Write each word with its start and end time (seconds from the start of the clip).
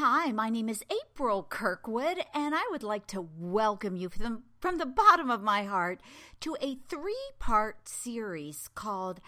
Hi, 0.00 0.30
my 0.30 0.48
name 0.48 0.68
is 0.68 0.84
April 0.92 1.42
Kirkwood, 1.42 2.18
and 2.32 2.54
I 2.54 2.62
would 2.70 2.84
like 2.84 3.08
to 3.08 3.26
welcome 3.36 3.96
you 3.96 4.08
from, 4.08 4.44
from 4.60 4.78
the 4.78 4.86
bottom 4.86 5.28
of 5.28 5.42
my 5.42 5.64
heart 5.64 6.00
to 6.38 6.56
a 6.60 6.78
three 6.88 7.32
part 7.40 7.88
series 7.88 8.70
called 8.76 9.20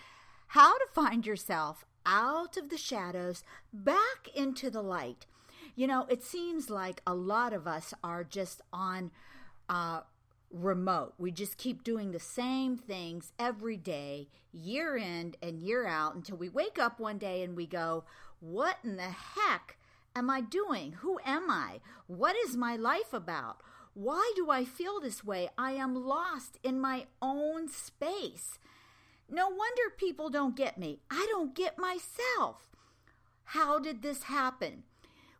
How 0.47 0.79
to 0.79 0.87
Find 0.95 1.27
Yourself 1.27 1.85
Out 2.07 2.57
of 2.57 2.69
the 2.69 2.77
Shadows 2.79 3.43
Back 3.73 4.29
into 4.33 4.71
the 4.71 4.81
Light. 4.81 5.27
You 5.75 5.89
know, 5.89 6.07
it 6.09 6.23
seems 6.23 6.71
like 6.71 7.03
a 7.05 7.15
lot 7.15 7.53
of 7.53 7.67
us 7.67 7.93
are 8.05 8.23
just 8.23 8.63
on 8.73 9.11
uh, 9.69 10.03
remote. 10.53 11.15
We 11.19 11.33
just 11.33 11.59
keep 11.59 11.83
doing 11.83 12.13
the 12.13 12.21
same 12.21 12.77
things 12.77 13.33
every 13.41 13.77
day, 13.77 14.29
year 14.53 14.97
in 14.97 15.35
and 15.43 15.59
year 15.59 15.89
out, 15.89 16.15
until 16.15 16.37
we 16.37 16.49
wake 16.49 16.79
up 16.79 17.01
one 17.01 17.19
day 17.19 17.43
and 17.43 17.57
we 17.57 17.67
go, 17.67 18.05
What 18.39 18.77
in 18.85 18.95
the 18.95 19.11
heck? 19.11 19.77
Am 20.15 20.31
I 20.31 20.41
doing? 20.41 20.93
Who 21.01 21.19
am 21.25 21.51
I? 21.51 21.81
What 22.07 22.37
is 22.45 22.57
my 22.57 22.77
life 22.77 23.13
about? 23.13 23.63
Why 23.95 24.33
do 24.37 24.51
I 24.51 24.65
feel 24.65 25.01
this 25.01 25.25
way? 25.25 25.49
I 25.59 25.73
am 25.73 25.95
lost 25.95 26.59
in 26.63 26.81
my 26.81 27.07
own 27.21 27.69
space. 27.69 28.59
No 29.29 29.49
wonder 29.49 29.83
people 29.97 30.31
don't 30.31 30.57
get 30.57 30.79
me. 30.79 31.01
I 31.11 31.27
don't 31.31 31.55
get 31.55 31.79
myself. 31.79 32.71
How 33.45 33.79
did 33.79 34.03
this 34.03 34.25
happen? 34.25 34.85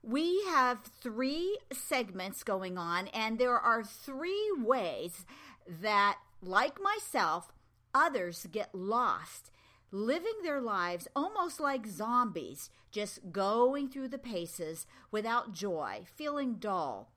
We 0.03 0.43
have 0.47 0.81
three 1.01 1.59
segments 1.73 2.43
going 2.43 2.79
on, 2.79 3.09
and 3.09 3.39
there 3.39 3.59
are 3.59 3.85
three 3.85 4.51
ways 4.59 5.27
that, 5.67 6.19
like 6.41 6.79
myself, 6.81 7.53
others 7.95 8.47
get 8.51 8.75
lost 8.75 9.51
living 9.91 10.35
their 10.43 10.61
lives 10.61 11.09
almost 11.15 11.61
like 11.61 11.87
zombies, 11.87 12.71
just 12.91 13.33
going 13.33 13.89
through 13.89 14.09
the 14.09 14.19
paces 14.19 14.87
without 15.11 15.53
joy, 15.53 16.01
feeling 16.15 16.55
dull, 16.55 17.11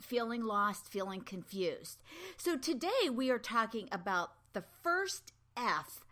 feeling 0.00 0.42
lost, 0.42 0.88
feeling 0.88 1.20
confused. 1.20 1.98
So 2.36 2.56
today 2.56 3.08
we 3.12 3.30
are 3.30 3.38
talking 3.38 3.88
about 3.92 4.32
the 4.52 4.64
first 4.82 5.32
F 5.56 6.04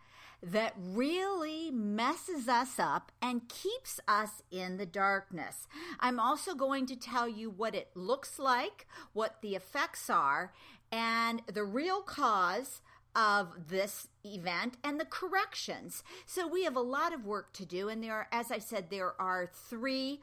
that 0.43 0.73
really 0.75 1.69
messes 1.69 2.47
us 2.47 2.79
up 2.79 3.11
and 3.21 3.47
keeps 3.47 3.99
us 4.07 4.41
in 4.49 4.77
the 4.77 4.85
darkness. 4.85 5.67
I'm 5.99 6.19
also 6.19 6.55
going 6.55 6.87
to 6.87 6.95
tell 6.95 7.29
you 7.29 7.49
what 7.49 7.75
it 7.75 7.89
looks 7.93 8.39
like, 8.39 8.87
what 9.13 9.41
the 9.41 9.55
effects 9.55 10.09
are, 10.09 10.51
and 10.91 11.43
the 11.51 11.63
real 11.63 12.01
cause 12.01 12.81
of 13.15 13.69
this 13.69 14.07
event 14.25 14.77
and 14.83 14.99
the 14.99 15.05
corrections. 15.05 16.03
So 16.25 16.47
we 16.47 16.63
have 16.63 16.75
a 16.75 16.81
lot 16.81 17.13
of 17.13 17.25
work 17.25 17.53
to 17.53 17.65
do. 17.65 17.89
And 17.89 18.03
there 18.03 18.13
are, 18.13 18.27
as 18.31 18.51
I 18.51 18.59
said, 18.59 18.89
there 18.89 19.19
are 19.19 19.49
three 19.51 20.21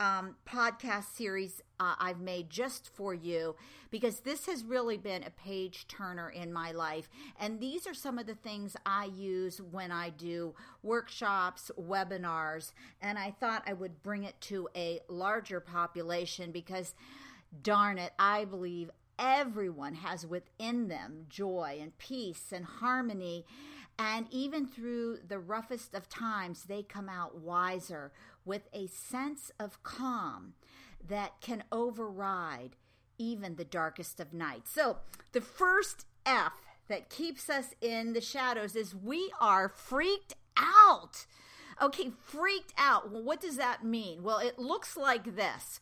um, 0.00 0.36
podcast 0.48 1.14
series 1.14 1.60
uh, 1.78 1.94
I've 1.98 2.20
made 2.20 2.48
just 2.48 2.88
for 2.88 3.12
you 3.12 3.54
because 3.90 4.20
this 4.20 4.46
has 4.46 4.64
really 4.64 4.96
been 4.96 5.22
a 5.22 5.30
page 5.30 5.86
turner 5.88 6.30
in 6.30 6.52
my 6.52 6.72
life. 6.72 7.10
And 7.38 7.60
these 7.60 7.86
are 7.86 7.92
some 7.92 8.18
of 8.18 8.26
the 8.26 8.34
things 8.34 8.76
I 8.86 9.04
use 9.04 9.60
when 9.60 9.92
I 9.92 10.08
do 10.08 10.54
workshops, 10.82 11.70
webinars. 11.78 12.72
And 13.02 13.18
I 13.18 13.30
thought 13.30 13.62
I 13.66 13.74
would 13.74 14.02
bring 14.02 14.24
it 14.24 14.40
to 14.42 14.68
a 14.74 15.00
larger 15.08 15.60
population 15.60 16.50
because 16.50 16.94
darn 17.62 17.98
it, 17.98 18.12
I 18.18 18.46
believe 18.46 18.90
everyone 19.20 19.94
has 19.94 20.26
within 20.26 20.88
them 20.88 21.26
joy 21.28 21.78
and 21.80 21.96
peace 21.98 22.50
and 22.50 22.64
harmony. 22.64 23.44
And 23.98 24.26
even 24.30 24.66
through 24.66 25.18
the 25.28 25.38
roughest 25.38 25.94
of 25.94 26.08
times, 26.08 26.64
they 26.64 26.82
come 26.82 27.08
out 27.08 27.38
wiser 27.38 28.12
with 28.46 28.62
a 28.72 28.86
sense 28.86 29.52
of 29.60 29.82
calm 29.82 30.54
that 31.06 31.40
can 31.42 31.64
override 31.70 32.76
even 33.18 33.56
the 33.56 33.64
darkest 33.64 34.18
of 34.18 34.32
nights. 34.32 34.72
So, 34.72 34.96
the 35.32 35.42
first 35.42 36.06
F 36.24 36.54
that 36.88 37.10
keeps 37.10 37.50
us 37.50 37.74
in 37.82 38.14
the 38.14 38.20
shadows 38.22 38.74
is 38.74 38.94
we 38.94 39.30
are 39.38 39.68
freaked 39.68 40.34
out. 40.56 41.26
Okay, 41.80 42.10
freaked 42.22 42.72
out. 42.78 43.12
Well, 43.12 43.22
what 43.22 43.40
does 43.40 43.56
that 43.56 43.84
mean? 43.84 44.22
Well, 44.22 44.38
it 44.38 44.58
looks 44.58 44.96
like 44.96 45.36
this 45.36 45.80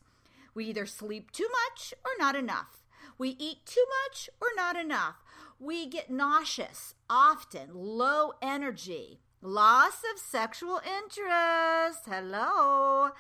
we 0.55 0.67
either 0.67 0.87
sleep 0.87 1.31
too 1.31 1.49
much 1.67 1.95
or 2.05 2.11
not 2.19 2.35
enough. 2.35 2.78
We 3.19 3.31
eat 3.31 3.67
too 3.67 3.85
much 4.07 4.31
or 4.41 4.49
not 4.57 4.77
enough. 4.77 5.17
We 5.59 5.87
get 5.87 6.09
nauseous, 6.09 6.95
often 7.11 7.71
low 7.75 8.33
energy, 8.41 9.19
loss 9.43 10.05
of 10.13 10.21
sexual 10.21 10.81
interest. 10.87 12.03
Hello. 12.07 13.11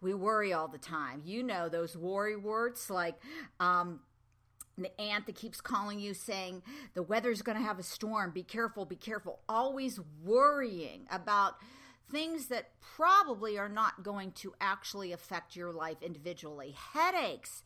We 0.00 0.14
worry 0.14 0.52
all 0.52 0.68
the 0.68 0.78
time. 0.78 1.22
You 1.24 1.42
know 1.42 1.68
those 1.68 1.96
worry 1.96 2.36
words 2.36 2.88
like, 2.90 3.16
um, 3.58 4.00
the 4.78 4.98
aunt 5.00 5.26
that 5.26 5.34
keeps 5.34 5.60
calling 5.60 6.00
you 6.00 6.14
saying 6.14 6.62
the 6.94 7.02
weather's 7.02 7.42
going 7.42 7.58
to 7.58 7.64
have 7.64 7.78
a 7.78 7.82
storm 7.82 8.30
be 8.30 8.42
careful 8.42 8.86
be 8.86 8.96
careful 8.96 9.40
always 9.46 10.00
worrying 10.24 11.06
about 11.10 11.56
things 12.10 12.46
that 12.46 12.70
probably 12.80 13.58
are 13.58 13.68
not 13.68 14.02
going 14.02 14.32
to 14.32 14.54
actually 14.60 15.12
affect 15.12 15.54
your 15.54 15.72
life 15.72 15.98
individually 16.02 16.74
headaches 16.94 17.62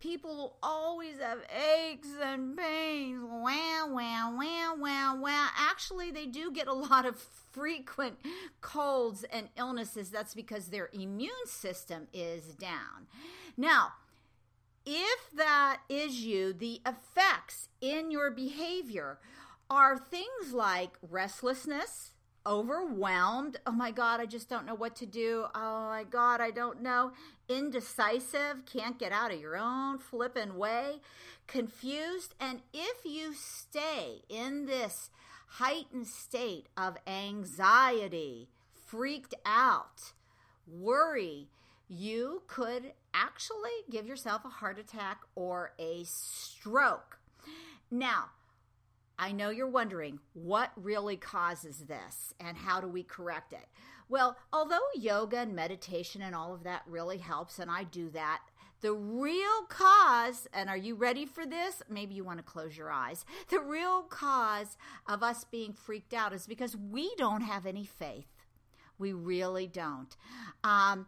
people 0.00 0.56
always 0.62 1.18
have 1.18 1.38
aches 1.50 2.08
and 2.22 2.56
pains. 2.56 3.22
Wow, 3.22 3.88
wow, 3.90 4.34
wow, 4.36 4.74
wow, 4.78 5.16
wow. 5.20 5.48
Actually, 5.56 6.10
they 6.10 6.26
do 6.26 6.50
get 6.50 6.66
a 6.66 6.72
lot 6.72 7.06
of 7.06 7.18
frequent 7.52 8.16
colds 8.60 9.24
and 9.24 9.48
illnesses. 9.56 10.10
That's 10.10 10.34
because 10.34 10.66
their 10.66 10.90
immune 10.92 11.46
system 11.46 12.08
is 12.12 12.54
down. 12.54 13.06
Now, 13.56 13.92
if 14.84 15.30
that 15.34 15.78
is 15.88 16.24
you, 16.24 16.52
the 16.52 16.80
effects 16.86 17.68
in 17.80 18.10
your 18.10 18.30
behavior 18.30 19.18
are 19.70 19.96
things 19.96 20.52
like 20.52 20.98
restlessness, 21.00 22.12
overwhelmed. 22.46 23.58
Oh 23.66 23.72
my 23.72 23.90
God, 23.90 24.20
I 24.20 24.26
just 24.26 24.48
don't 24.48 24.66
know 24.66 24.74
what 24.74 24.96
to 24.96 25.06
do. 25.06 25.46
Oh 25.54 25.88
my 25.88 26.04
God, 26.04 26.40
I 26.40 26.50
don't 26.50 26.82
know. 26.82 27.12
Indecisive, 27.48 28.64
can't 28.66 28.98
get 28.98 29.12
out 29.12 29.32
of 29.32 29.40
your 29.40 29.56
own 29.56 29.98
flippin' 29.98 30.56
way, 30.56 31.00
confused. 31.46 32.34
And 32.40 32.60
if 32.72 33.04
you 33.04 33.34
stay 33.34 34.22
in 34.28 34.66
this 34.66 35.10
heightened 35.46 36.06
state 36.06 36.66
of 36.76 36.96
anxiety, 37.06 38.48
freaked 38.86 39.34
out, 39.44 40.12
worry, 40.66 41.48
you 41.88 42.42
could 42.46 42.92
actually 43.12 43.84
give 43.90 44.06
yourself 44.06 44.44
a 44.44 44.48
heart 44.48 44.78
attack 44.78 45.20
or 45.34 45.72
a 45.78 46.04
stroke. 46.04 47.18
Now, 47.90 48.30
I 49.18 49.32
know 49.32 49.50
you're 49.50 49.68
wondering 49.68 50.18
what 50.32 50.72
really 50.76 51.16
causes 51.16 51.84
this 51.86 52.34
and 52.40 52.56
how 52.56 52.80
do 52.80 52.88
we 52.88 53.02
correct 53.02 53.52
it? 53.52 53.66
Well, 54.08 54.36
although 54.52 54.80
yoga 54.94 55.38
and 55.38 55.54
meditation 55.54 56.20
and 56.20 56.34
all 56.34 56.52
of 56.52 56.64
that 56.64 56.82
really 56.86 57.18
helps, 57.18 57.58
and 57.58 57.70
I 57.70 57.84
do 57.84 58.10
that, 58.10 58.42
the 58.80 58.92
real 58.92 59.62
cause, 59.68 60.46
and 60.52 60.68
are 60.68 60.76
you 60.76 60.94
ready 60.94 61.24
for 61.24 61.46
this? 61.46 61.82
Maybe 61.88 62.14
you 62.14 62.24
want 62.24 62.38
to 62.38 62.44
close 62.44 62.76
your 62.76 62.90
eyes. 62.90 63.24
The 63.48 63.60
real 63.60 64.02
cause 64.02 64.76
of 65.06 65.22
us 65.22 65.44
being 65.44 65.72
freaked 65.72 66.12
out 66.12 66.34
is 66.34 66.46
because 66.46 66.76
we 66.76 67.14
don't 67.16 67.40
have 67.40 67.64
any 67.64 67.86
faith. 67.86 68.26
We 68.98 69.12
really 69.12 69.66
don't. 69.66 70.14
Um, 70.62 71.06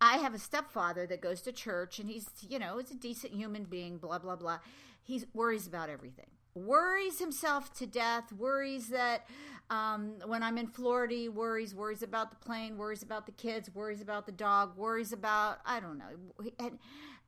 I 0.00 0.18
have 0.18 0.32
a 0.32 0.38
stepfather 0.38 1.06
that 1.06 1.20
goes 1.20 1.42
to 1.42 1.52
church 1.52 1.98
and 1.98 2.08
he's, 2.08 2.30
you 2.48 2.58
know, 2.58 2.78
is 2.78 2.90
a 2.90 2.94
decent 2.94 3.34
human 3.34 3.64
being, 3.64 3.98
blah, 3.98 4.18
blah, 4.18 4.36
blah. 4.36 4.60
He 5.02 5.24
worries 5.34 5.66
about 5.66 5.90
everything 5.90 6.28
worries 6.66 7.18
himself 7.18 7.72
to 7.74 7.86
death, 7.86 8.32
worries 8.32 8.88
that 8.88 9.26
um, 9.70 10.14
when 10.26 10.42
I'm 10.42 10.56
in 10.56 10.66
Florida, 10.66 11.14
he 11.14 11.28
worries, 11.28 11.74
worries 11.74 12.02
about 12.02 12.30
the 12.30 12.36
plane, 12.36 12.78
worries 12.78 13.02
about 13.02 13.26
the 13.26 13.32
kids, 13.32 13.74
worries 13.74 14.00
about 14.00 14.26
the 14.26 14.32
dog, 14.32 14.76
worries 14.76 15.12
about, 15.12 15.58
I 15.66 15.80
don't 15.80 15.98
know. 15.98 16.50
And, 16.58 16.78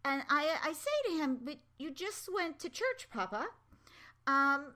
and 0.05 0.23
I, 0.29 0.57
I 0.65 0.73
say 0.73 1.11
to 1.11 1.17
him, 1.19 1.39
but 1.43 1.57
you 1.79 1.91
just 1.91 2.33
went 2.33 2.59
to 2.61 2.71
church, 2.71 3.09
Papa. 3.13 3.47
Um, 4.27 4.73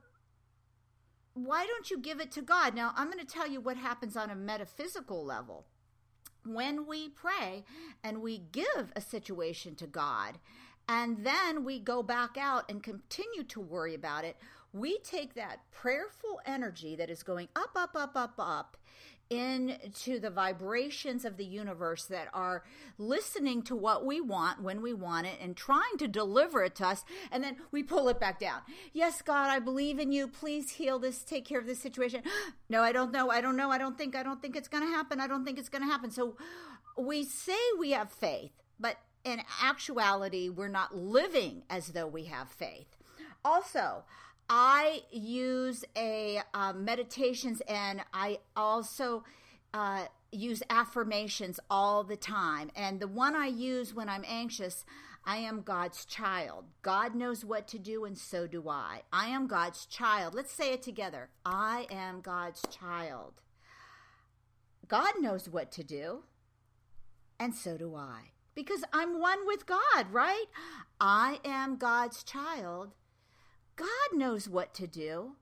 why 1.33 1.65
don't 1.65 1.89
you 1.89 1.97
give 1.97 2.19
it 2.19 2.31
to 2.33 2.41
God? 2.41 2.75
Now, 2.75 2.93
I'm 2.95 3.11
going 3.11 3.23
to 3.23 3.25
tell 3.25 3.47
you 3.47 3.59
what 3.59 3.77
happens 3.77 4.15
on 4.15 4.29
a 4.29 4.35
metaphysical 4.35 5.25
level. 5.25 5.65
When 6.45 6.85
we 6.85 7.09
pray 7.09 7.65
and 8.03 8.21
we 8.21 8.37
give 8.37 8.93
a 8.95 9.01
situation 9.01 9.73
to 9.75 9.87
God, 9.87 10.37
and 10.87 11.25
then 11.25 11.63
we 11.63 11.79
go 11.79 12.03
back 12.03 12.37
out 12.37 12.69
and 12.69 12.83
continue 12.83 13.43
to 13.45 13.59
worry 13.59 13.95
about 13.95 14.23
it, 14.23 14.37
we 14.73 14.97
take 14.99 15.35
that 15.35 15.59
prayerful 15.71 16.41
energy 16.45 16.95
that 16.95 17.09
is 17.09 17.23
going 17.23 17.47
up, 17.55 17.71
up, 17.75 17.95
up, 17.95 18.15
up, 18.15 18.33
up 18.37 18.77
into 19.29 20.19
the 20.19 20.29
vibrations 20.29 21.25
of 21.25 21.37
the 21.37 21.45
universe 21.45 22.05
that 22.05 22.27
are 22.33 22.63
listening 22.99 23.63
to 23.63 23.75
what 23.75 24.05
we 24.05 24.21
want 24.21 24.61
when 24.61 24.81
we 24.81 24.93
want 24.93 25.25
it 25.25 25.37
and 25.41 25.57
trying 25.57 25.97
to 25.97 26.07
deliver 26.07 26.63
it 26.63 26.75
to 26.75 26.85
us. 26.85 27.03
And 27.31 27.43
then 27.43 27.57
we 27.71 27.81
pull 27.81 28.07
it 28.09 28.19
back 28.19 28.39
down. 28.39 28.61
Yes 28.93 29.21
god 29.21 29.49
i 29.49 29.59
believe 29.59 29.97
in 29.97 30.11
you. 30.11 30.27
Please 30.27 30.71
heal 30.71 30.99
this 30.99 31.23
take 31.23 31.45
care 31.45 31.59
of 31.59 31.65
this 31.65 31.79
situation. 31.79 32.21
No 32.69 32.81
i 32.81 32.91
don't 32.91 33.11
know. 33.11 33.29
I 33.29 33.41
don't 33.41 33.57
know. 33.57 33.71
I 33.71 33.77
don't 33.77 33.97
think 33.97 34.15
i 34.15 34.23
don't 34.23 34.41
think 34.41 34.55
it's 34.55 34.67
going 34.67 34.83
to 34.83 34.89
happen. 34.89 35.19
I 35.19 35.27
don't 35.27 35.45
think 35.45 35.57
it's 35.57 35.69
going 35.69 35.83
to 35.83 35.89
happen. 35.89 36.11
So 36.11 36.35
we 36.97 37.23
say 37.23 37.57
we 37.79 37.91
have 37.91 38.11
faith 38.11 38.51
but 38.79 38.97
in 39.25 39.41
actuality, 39.61 40.47
we're 40.49 40.67
not 40.67 40.95
living 40.95 41.63
as 41.69 41.89
though 41.89 42.07
we 42.07 42.25
have 42.25 42.49
faith. 42.49 42.95
Also, 43.43 44.03
I 44.47 45.01
use 45.11 45.83
a 45.97 46.41
uh, 46.53 46.73
meditations 46.73 47.61
and 47.67 48.01
I 48.13 48.37
also 48.55 49.23
uh, 49.73 50.05
use 50.31 50.61
affirmations 50.69 51.59
all 51.69 52.03
the 52.03 52.15
time. 52.15 52.69
And 52.75 52.99
the 52.99 53.07
one 53.07 53.35
I 53.35 53.47
use 53.47 53.93
when 53.93 54.07
I'm 54.07 54.23
anxious, 54.27 54.85
I 55.25 55.37
am 55.37 55.63
God's 55.63 56.05
child. 56.05 56.65
God 56.83 57.15
knows 57.15 57.43
what 57.43 57.67
to 57.69 57.79
do, 57.79 58.05
and 58.05 58.15
so 58.15 58.45
do 58.45 58.69
I. 58.69 59.01
I 59.11 59.29
am 59.29 59.47
God's 59.47 59.87
child. 59.87 60.35
Let's 60.35 60.51
say 60.51 60.71
it 60.71 60.83
together. 60.83 61.29
I 61.43 61.87
am 61.89 62.21
God's 62.21 62.61
child. 62.69 63.41
God 64.87 65.13
knows 65.19 65.49
what 65.49 65.71
to 65.73 65.83
do, 65.83 66.23
and 67.39 67.55
so 67.55 67.75
do 67.75 67.95
I. 67.95 68.34
Because 68.55 68.83
I'm 68.93 69.19
one 69.19 69.45
with 69.45 69.65
God, 69.65 70.11
right? 70.11 70.45
I 70.99 71.39
am 71.43 71.77
God's 71.77 72.23
child. 72.23 72.93
God 73.75 73.87
knows 74.13 74.47
what 74.47 74.73
to 74.75 74.87
do. 74.87 75.35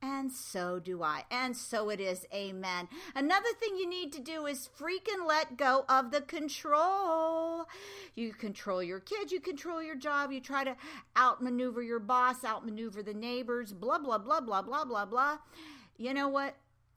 And 0.00 0.30
so 0.30 0.78
do 0.78 1.02
I. 1.02 1.24
And 1.30 1.56
so 1.56 1.90
it 1.90 2.00
is. 2.00 2.24
Amen. 2.32 2.88
Another 3.16 3.48
thing 3.58 3.76
you 3.76 3.88
need 3.88 4.12
to 4.12 4.20
do 4.20 4.46
is 4.46 4.68
freaking 4.78 5.26
let 5.26 5.56
go 5.56 5.84
of 5.88 6.12
the 6.12 6.20
control. 6.20 7.66
You 8.14 8.32
control 8.32 8.82
your 8.82 9.00
kids, 9.00 9.32
you 9.32 9.40
control 9.40 9.82
your 9.82 9.96
job, 9.96 10.30
you 10.30 10.40
try 10.40 10.62
to 10.62 10.76
outmaneuver 11.16 11.82
your 11.82 11.98
boss, 11.98 12.44
outmaneuver 12.44 13.02
the 13.02 13.14
neighbors, 13.14 13.72
blah, 13.72 13.98
blah, 13.98 14.18
blah, 14.18 14.40
blah, 14.40 14.62
blah, 14.62 14.84
blah, 14.84 15.04
blah. 15.04 15.38
You 15.96 16.14
know 16.14 16.28
what? 16.28 16.54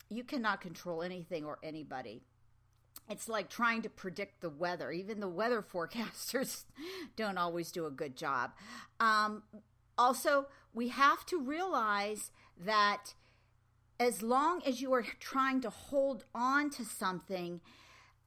You 0.09 0.23
cannot 0.23 0.61
control 0.61 1.01
anything 1.01 1.43
or 1.43 1.57
anybody. 1.63 2.21
It's 3.11 3.27
like 3.27 3.49
trying 3.49 3.81
to 3.81 3.89
predict 3.89 4.41
the 4.41 4.49
weather. 4.49 4.91
Even 4.91 5.19
the 5.19 5.27
weather 5.27 5.61
forecasters 5.73 6.63
don't 7.15 7.37
always 7.37 7.71
do 7.71 7.85
a 7.85 7.91
good 7.91 8.15
job. 8.15 8.51
Um, 8.99 9.43
also, 9.97 10.47
we 10.73 10.87
have 10.87 11.25
to 11.27 11.39
realize 11.39 12.31
that 12.57 13.13
as 13.99 14.23
long 14.23 14.61
as 14.65 14.81
you 14.81 14.93
are 14.93 15.03
trying 15.19 15.61
to 15.61 15.69
hold 15.69 16.25
on 16.33 16.69
to 16.71 16.85
something, 16.85 17.61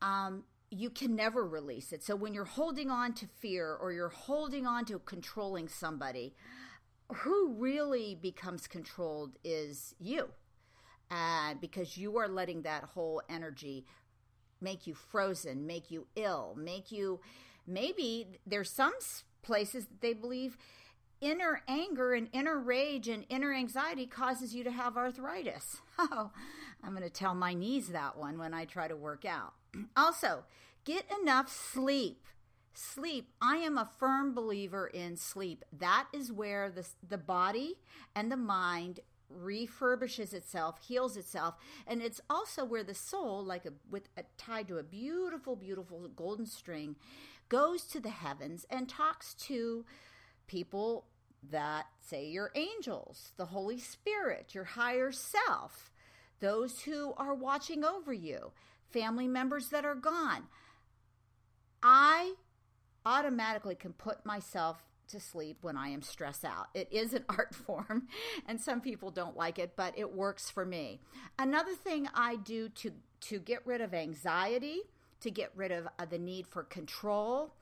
um, 0.03 0.45
you 0.71 0.91
can 0.91 1.17
never 1.17 1.47
release 1.47 1.93
it. 1.93 2.03
So 2.05 2.15
when 2.15 2.35
you're 2.35 2.45
holding 2.45 2.91
on 2.91 3.15
to 3.15 3.27
fear 3.27 3.75
or 3.75 3.93
you're 3.93 4.09
holding 4.09 4.67
on 4.67 4.85
to 4.87 4.99
controlling 5.01 5.69
somebody, 5.69 6.35
who 7.13 7.55
really 7.55 8.15
becomes 8.15 8.67
controlled 8.67 9.37
is 9.43 9.95
you. 9.99 10.29
And 11.11 11.61
because 11.61 11.97
you 11.97 12.19
are 12.19 12.29
letting 12.29 12.63
that 12.63 12.85
whole 12.85 13.23
energy 13.29 13.85
make 14.65 14.87
you 14.87 14.95
frozen, 14.95 15.67
make 15.67 15.91
you 15.91 16.07
ill, 16.17 16.57
make 16.59 16.91
you 16.91 17.21
maybe 17.67 18.27
there's 18.47 18.71
some 18.71 18.95
places 19.43 19.87
that 19.87 20.01
they 20.01 20.15
believe 20.15 20.57
inner 21.21 21.63
anger 21.69 22.13
and 22.15 22.29
inner 22.33 22.59
rage 22.59 23.09
and 23.09 23.25
inner 23.29 23.53
anxiety 23.53 24.07
causes 24.07 24.55
you 24.55 24.65
to 24.65 24.71
have 24.71 24.97
arthritis. 24.97 25.81
Oh, 25.97 26.33
I'm 26.83 26.91
going 26.91 27.05
to 27.05 27.09
tell 27.09 27.37
my 27.37 27.55
knees 27.55 27.89
that 27.91 28.19
one 28.19 28.37
when 28.37 28.53
I 28.53 28.65
try 28.65 28.89
to 28.89 28.97
work 28.97 29.25
out. 29.25 29.55
also, 29.97 30.45
get 30.85 31.05
enough 31.23 31.49
sleep. 31.49 32.27
Sleep. 32.75 33.31
I 33.41 33.59
am 33.59 33.79
a 33.79 33.89
firm 33.99 34.35
believer 34.35 34.89
in 34.89 35.17
sleep. 35.17 35.65
That 35.73 36.09
is 36.13 36.33
where 36.33 36.69
the, 36.69 36.85
the 37.09 37.17
body 37.17 37.77
and 38.17 38.31
the 38.31 38.37
mind 38.37 38.99
refurbishes 39.35 40.33
itself, 40.33 40.79
heals 40.87 41.17
itself, 41.17 41.55
and 41.87 42.03
it's 42.03 42.21
also 42.29 42.65
where 42.65 42.85
the 42.85 42.95
soul, 42.95 43.45
like 43.45 43.67
a 43.67 43.73
with 43.91 44.09
a, 44.17 44.23
tied 44.37 44.69
to 44.69 44.79
a 44.79 44.83
beautiful, 44.83 45.57
beautiful 45.57 46.09
golden 46.09 46.47
string, 46.47 46.97
goes 47.49 47.85
to 47.85 48.01
the 48.01 48.11
heavens 48.11 48.67
and 48.71 48.89
talks 48.89 49.35
to 49.35 49.85
people 50.47 51.07
that 51.51 51.87
say 52.01 52.27
your 52.27 52.51
angels, 52.55 53.33
the 53.37 53.47
Holy 53.47 53.79
Spirit, 53.79 54.55
your 54.55 54.65
higher 54.65 55.13
self, 55.13 55.93
those 56.41 56.83
who 56.83 57.15
are 57.17 57.35
watching 57.35 57.85
over 57.85 58.13
you, 58.13 58.53
family 58.91 59.29
members 59.29 59.69
that 59.69 59.85
are 59.85 59.95
gone. 59.95 60.45
I 61.83 62.35
automatically 63.05 63.75
can 63.75 63.93
put 63.93 64.25
myself 64.25 64.83
to 65.09 65.21
sleep 65.21 65.59
when 65.63 65.77
I 65.77 65.89
am 65.89 66.03
stressed 66.03 66.45
out. 66.45 66.69
It 66.75 66.89
is 66.91 67.15
an 67.15 67.25
art 67.29 67.55
form, 67.55 68.09
and 68.47 68.61
some 68.61 68.81
people 68.81 69.11
don't 69.11 69.37
like 69.37 69.59
it, 69.59 69.73
but 69.77 69.99
it 69.99 70.15
works 70.15 70.51
for 70.51 70.65
me. 70.65 71.01
Another 71.39 71.75
thing 71.75 72.09
I 72.15 72.37
do 72.37 72.69
to 72.71 72.93
to 73.21 73.39
get 73.39 73.67
rid 73.67 73.81
of 73.81 73.95
anxiety, 73.95 74.83
to 75.21 75.31
get 75.31 75.51
rid 75.57 75.73
of 75.73 75.89
uh, 75.99 76.05
the 76.05 76.19
need 76.19 76.47
for 76.47 76.63
control, 76.63 77.55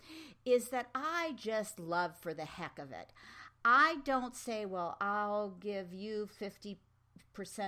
is 0.45 0.71
that 0.71 0.89
I 0.93 1.35
just 1.37 1.79
love 1.79 2.17
for 2.21 2.35
the 2.35 2.45
heck 2.45 2.81
of 2.81 2.91
it. 2.91 3.13
I 3.65 3.99
don't 4.05 4.35
say, 4.35 4.67
well, 4.67 4.97
I'll 5.01 5.51
give 5.61 5.95
you 5.95 6.29
50% 6.41 6.77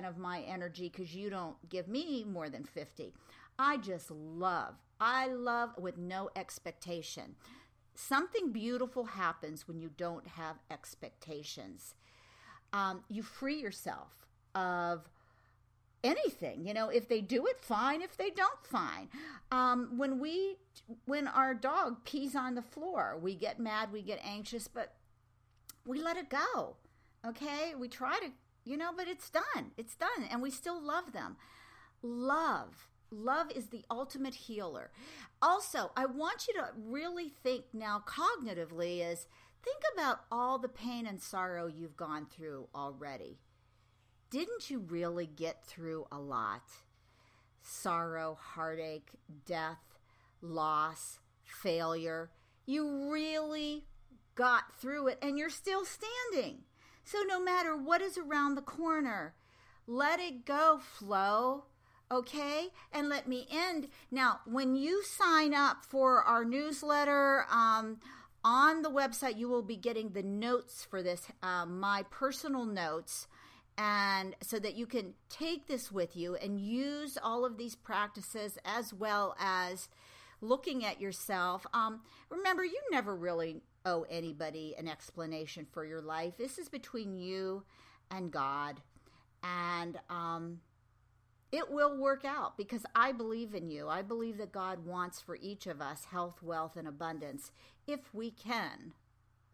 of 0.09 0.19
my 0.19 0.41
energy 0.41 0.89
because 0.89 1.15
you 1.15 1.31
don't 1.31 1.57
give 1.69 1.87
me 1.87 2.25
more 2.25 2.49
than 2.49 2.65
50. 2.65 3.15
I 3.59 3.77
just 3.77 4.11
love. 4.11 4.75
I 5.01 5.29
love 5.29 5.71
with 5.79 5.99
no 5.99 6.31
expectation. 6.35 7.37
Something 7.95 8.53
beautiful 8.53 9.05
happens 9.05 9.69
when 9.69 9.79
you 9.79 9.91
don't 9.97 10.27
have 10.27 10.57
expectations. 10.71 11.95
Um, 12.73 13.05
you 13.09 13.23
free 13.23 13.61
yourself 13.61 14.27
of 14.55 15.09
anything 16.03 16.67
you 16.67 16.75
know 16.75 16.91
if 16.91 17.09
they 17.09 17.23
do 17.23 17.47
it 17.47 17.59
fine 17.59 18.03
if 18.03 18.15
they 18.15 18.29
don't 18.29 18.63
fine 18.63 19.09
um, 19.51 19.97
when 19.97 20.19
we 20.19 20.57
when 21.07 21.27
our 21.27 21.55
dog 21.55 22.05
pees 22.05 22.37
on 22.37 22.55
the 22.55 22.63
floor 22.63 23.19
we 23.21 23.35
get 23.35 23.59
mad 23.59 23.91
we 23.91 24.03
get 24.03 24.21
anxious 24.23 24.69
but 24.69 24.93
we 25.87 26.01
let 26.01 26.17
it 26.17 26.31
go. 26.31 26.77
Okay? 27.27 27.75
We 27.79 27.89
try 27.89 28.19
to, 28.21 28.31
you 28.65 28.77
know, 28.77 28.91
but 28.97 29.09
it's 29.09 29.31
done. 29.31 29.73
It's 29.77 29.95
done. 29.95 30.29
And 30.31 30.43
we 30.43 30.51
still 30.51 30.81
love 30.81 31.13
them. 31.13 31.37
Love. 32.03 32.89
Love 33.15 33.51
is 33.55 33.69
the 33.69 33.85
ultimate 33.91 34.35
healer. 34.35 34.91
Also, 35.41 35.93
I 35.97 36.07
want 36.07 36.47
you 36.49 36.55
to 36.55 36.69
really 36.77 37.29
think 37.29 37.67
now 37.73 38.03
cognitively 38.07 39.01
is 39.01 39.27
think 39.63 39.83
about 39.95 40.21
all 40.31 40.59
the 40.59 40.69
pain 40.69 41.07
and 41.07 41.21
sorrow 41.21 41.67
you've 41.67 41.97
gone 41.97 42.27
through 42.27 42.69
already. 42.75 43.39
Didn't 44.31 44.69
you 44.69 44.81
really 44.81 45.27
get 45.27 45.65
through 45.65 46.07
a 46.11 46.19
lot? 46.19 46.63
Sorrow, 47.63 48.37
heartache, 48.41 49.11
death, 49.47 49.99
loss, 50.43 51.21
failure. 51.45 52.31
You 52.67 53.11
really 53.13 53.85
got 54.35 54.77
through 54.79 55.09
it 55.09 55.19
and 55.23 55.39
you're 55.39 55.51
still 55.51 55.85
standing. 55.85 56.65
So 57.05 57.19
no 57.27 57.41
matter 57.41 57.77
what 57.77 58.03
is 58.03 58.19
around 58.19 58.55
the 58.55 58.63
corner, 58.63 59.35
let 59.87 60.19
it 60.19 60.45
go, 60.45 60.81
flow. 60.83 61.67
Okay, 62.15 62.69
and 62.93 63.09
let 63.09 63.27
me 63.27 63.49
end. 63.51 63.89
Now, 64.09 64.39
when 64.47 64.77
you 64.77 65.03
sign 65.03 65.53
up 65.53 65.85
for 65.85 66.23
our 66.23 66.45
newsletter, 66.45 67.45
um, 67.51 67.99
on 68.45 68.83
the 68.83 68.89
website, 68.89 69.37
you 69.37 69.49
will 69.49 69.65
be 69.65 69.75
getting 69.75 70.11
the 70.11 70.23
notes 70.23 70.87
for 70.89 71.03
this, 71.03 71.27
um, 71.43 71.81
my 71.81 72.05
personal 72.11 72.67
notes, 72.67 73.27
and 73.77 74.37
so 74.41 74.61
that 74.61 74.77
you 74.77 74.87
can 74.87 75.15
take 75.29 75.67
this 75.67 75.91
with 75.91 76.15
you 76.15 76.37
and 76.37 76.61
use 76.61 77.19
all 77.21 77.45
of 77.45 77.57
these 77.57 77.75
practices 77.75 78.59
as 78.65 78.95
well 78.95 79.35
as 79.41 79.89
looking 80.41 80.85
at 80.85 81.01
yourself. 81.01 81.67
Um, 81.75 82.03
remember, 82.31 82.65
you 82.65 82.81
never 82.93 83.17
really 83.17 83.61
owe 83.85 84.07
anybody 84.09 84.77
an 84.79 84.87
explanation 84.87 85.67
for 85.73 85.85
your 85.85 86.01
life. 86.01 86.37
This 86.37 86.59
is 86.59 86.69
between 86.69 87.17
you 87.17 87.65
and 88.09 88.31
God. 88.31 88.81
And 89.43 89.99
um, 90.09 90.61
it 91.55 91.71
will 91.71 91.97
work 91.97 92.25
out 92.25 92.57
because 92.57 92.85
I 92.97 93.13
believe 93.13 93.55
in 93.55 93.71
you. 93.71 93.89
I 93.89 94.03
believe 94.03 94.39
that 94.39 94.51
God 94.51 94.85
wants 94.85 95.21
for 95.21 95.37
each 95.41 95.69
of 95.69 95.81
us 95.81 96.07
health, 96.07 96.43
wealth, 96.43 96.77
and 96.77 96.89
abundance 96.89 97.53
if 97.87 98.13
we 98.13 98.33
can. 98.33 98.93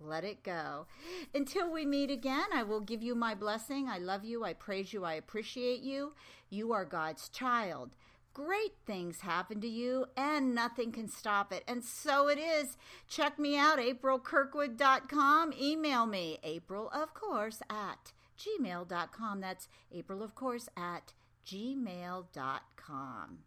Let 0.00 0.24
it 0.24 0.42
go. 0.42 0.86
Until 1.34 1.70
we 1.70 1.84
meet 1.84 2.10
again, 2.10 2.46
I 2.54 2.62
will 2.62 2.80
give 2.80 3.02
you 3.02 3.14
my 3.14 3.34
blessing. 3.34 3.86
I 3.86 3.98
love 3.98 4.24
you. 4.24 4.44
I 4.44 4.54
praise 4.54 4.94
you. 4.94 5.04
I 5.04 5.12
appreciate 5.12 5.80
you. 5.80 6.14
You 6.48 6.72
are 6.72 6.86
God's 6.86 7.28
child 7.28 7.90
great 8.32 8.74
things 8.86 9.22
happen 9.22 9.60
to 9.60 9.68
you 9.68 10.06
and 10.16 10.54
nothing 10.54 10.92
can 10.92 11.08
stop 11.08 11.52
it. 11.52 11.64
And 11.66 11.84
so 11.84 12.28
it 12.28 12.38
is. 12.38 12.76
Check 13.08 13.38
me 13.38 13.58
out, 13.58 13.78
aprilkirkwood.com. 13.78 15.52
Email 15.60 16.06
me, 16.06 16.38
April, 16.44 16.88
of 16.90 17.12
course, 17.12 17.60
at 17.68 18.12
gmail.com. 18.38 19.40
That's 19.40 19.68
April, 19.92 20.22
of 20.22 20.34
course, 20.34 20.68
at 20.76 21.12
gmail.com. 21.44 23.38